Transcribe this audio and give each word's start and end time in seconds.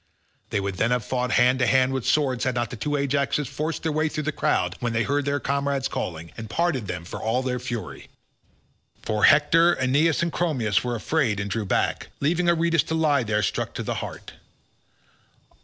They 0.49 0.59
would 0.59 0.77
then 0.77 0.89
have 0.89 1.05
fought 1.05 1.33
hand 1.33 1.59
to 1.59 1.67
hand 1.67 1.93
with 1.93 2.07
swords 2.07 2.43
had 2.43 2.55
not 2.55 2.71
the 2.71 2.75
two 2.75 2.95
Ajaxes 2.97 3.47
forced 3.47 3.83
their 3.83 3.91
way 3.91 4.09
through 4.09 4.23
the 4.23 4.31
crowd 4.31 4.75
when 4.79 4.93
they 4.93 5.03
heard 5.03 5.25
their 5.25 5.39
comrade 5.39 5.87
calling, 5.91 6.31
and 6.35 6.49
parted 6.49 6.87
them 6.87 7.05
for 7.05 7.21
all 7.21 7.43
their 7.43 7.59
fury—for 7.59 9.25
Hector, 9.25 9.75
Aeneas, 9.75 10.23
and 10.23 10.33
Chromius 10.33 10.83
were 10.83 10.95
afraid 10.95 11.39
and 11.39 11.51
drew 11.51 11.65
back, 11.67 12.07
leaving 12.19 12.47
Aretus 12.49 12.81
to 12.87 12.95
lie 12.95 13.21
there 13.21 13.43
struck 13.43 13.75
to 13.75 13.83
the 13.83 13.93
heart. 14.01 14.33